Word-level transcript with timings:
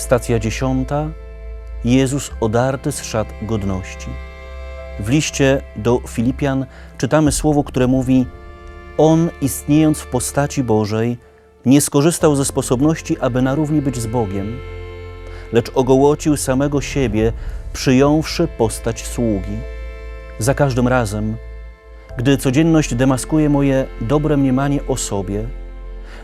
Stacja 0.00 0.38
dziesiąta. 0.38 1.08
Jezus 1.84 2.30
odarty 2.40 2.92
z 2.92 3.02
szat 3.02 3.28
godności. 3.42 4.10
W 5.00 5.08
liście 5.08 5.62
do 5.76 6.00
Filipian 6.08 6.66
czytamy 6.98 7.32
słowo, 7.32 7.64
które 7.64 7.86
mówi: 7.86 8.26
On, 8.98 9.30
istniejąc 9.40 9.98
w 9.98 10.06
postaci 10.06 10.62
Bożej, 10.62 11.18
nie 11.66 11.80
skorzystał 11.80 12.36
ze 12.36 12.44
sposobności, 12.44 13.18
aby 13.18 13.42
na 13.42 13.54
równi 13.54 13.82
być 13.82 13.96
z 13.98 14.06
Bogiem, 14.06 14.58
lecz 15.52 15.70
ogołocił 15.74 16.36
samego 16.36 16.80
siebie, 16.80 17.32
przyjąwszy 17.72 18.48
postać 18.58 19.06
sługi. 19.06 19.58
Za 20.38 20.54
każdym 20.54 20.88
razem, 20.88 21.36
gdy 22.16 22.36
codzienność 22.36 22.94
demaskuje 22.94 23.48
moje 23.48 23.86
dobre 24.00 24.36
mniemanie 24.36 24.80
o 24.88 24.96
sobie, 24.96 25.48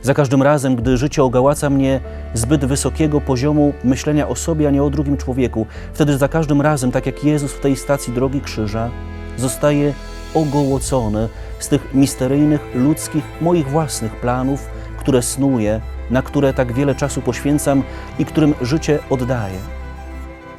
za 0.02 0.14
każdym 0.14 0.42
razem, 0.42 0.76
gdy 0.76 0.96
życie 0.96 1.24
ogałaca 1.24 1.70
mnie 1.70 2.00
zbyt 2.34 2.64
wysokiego 2.64 3.20
poziomu 3.20 3.72
myślenia 3.84 4.28
o 4.28 4.34
sobie, 4.34 4.68
a 4.68 4.70
nie 4.70 4.82
o 4.82 4.90
drugim 4.90 5.16
człowieku, 5.16 5.66
wtedy 5.92 6.18
za 6.18 6.28
każdym 6.28 6.60
razem, 6.60 6.92
tak 6.92 7.06
jak 7.06 7.24
Jezus 7.24 7.52
w 7.52 7.60
tej 7.60 7.76
stacji 7.76 8.12
drogi 8.12 8.40
krzyża, 8.40 8.90
zostaje 9.36 9.92
ogołocony 10.34 11.28
z 11.58 11.68
tych 11.68 11.94
misteryjnych, 11.94 12.60
ludzkich, 12.74 13.24
moich 13.40 13.68
własnych 13.68 14.16
planów, 14.16 14.68
które 14.98 15.22
snuję, 15.22 15.80
na 16.10 16.22
które 16.22 16.54
tak 16.54 16.72
wiele 16.72 16.94
czasu 16.94 17.22
poświęcam 17.22 17.82
i 18.18 18.24
którym 18.24 18.54
życie 18.62 18.98
oddaję. 19.10 19.58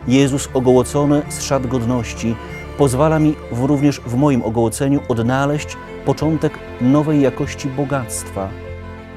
Jezus 0.08 0.50
ogołocony 0.54 1.22
z 1.30 1.42
szat 1.42 1.68
godności 1.68 2.36
pozwala 2.78 3.20
mi 3.20 3.36
w, 3.52 3.64
również 3.64 4.02
w 4.06 4.16
moim 4.16 4.42
ogołoceniu 4.42 5.00
odnaleźć 5.08 5.78
początek 6.06 6.60
nowej 6.82 7.22
jakości 7.22 7.68
bogactwa. 7.68 8.67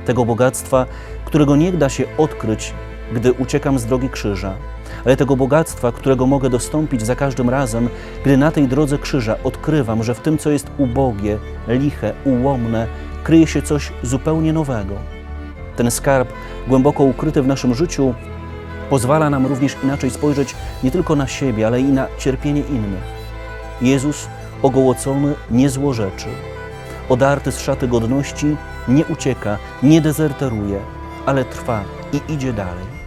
Tego 0.06 0.24
bogactwa, 0.24 0.86
którego 1.24 1.56
nie 1.56 1.72
da 1.72 1.88
się 1.88 2.04
odkryć, 2.18 2.74
gdy 3.12 3.32
uciekam 3.32 3.78
z 3.78 3.86
drogi 3.86 4.08
krzyża, 4.08 4.54
ale 5.04 5.16
tego 5.16 5.36
bogactwa, 5.36 5.92
którego 5.92 6.26
mogę 6.26 6.50
dostąpić 6.50 7.02
za 7.06 7.16
każdym 7.16 7.50
razem, 7.50 7.88
gdy 8.24 8.36
na 8.36 8.50
tej 8.50 8.68
drodze 8.68 8.98
krzyża 8.98 9.36
odkrywam, 9.44 10.02
że 10.02 10.14
w 10.14 10.20
tym, 10.20 10.38
co 10.38 10.50
jest 10.50 10.70
ubogie, 10.78 11.38
liche, 11.68 12.12
ułomne, 12.24 12.86
kryje 13.24 13.46
się 13.46 13.62
coś 13.62 13.92
zupełnie 14.02 14.52
nowego. 14.52 14.94
Ten 15.76 15.90
skarb, 15.90 16.32
głęboko 16.68 17.04
ukryty 17.04 17.42
w 17.42 17.46
naszym 17.46 17.74
życiu, 17.74 18.14
pozwala 18.90 19.30
nam 19.30 19.46
również 19.46 19.76
inaczej 19.84 20.10
spojrzeć 20.10 20.54
nie 20.82 20.90
tylko 20.90 21.16
na 21.16 21.26
siebie, 21.26 21.66
ale 21.66 21.80
i 21.80 21.84
na 21.84 22.06
cierpienie 22.18 22.60
innych. 22.60 23.20
Jezus 23.82 24.28
ogołocony 24.62 25.34
nie 25.50 25.70
złorzeczy, 25.70 26.28
odarty 27.10 27.52
z 27.52 27.60
szaty 27.60 27.88
godności 27.88 28.56
nie 28.88 29.04
ucieka, 29.06 29.58
nie 29.82 30.00
dezerteruje, 30.00 30.80
ale 31.26 31.44
trwa 31.44 31.84
i 32.12 32.32
idzie 32.32 32.52
dalej. 32.52 32.99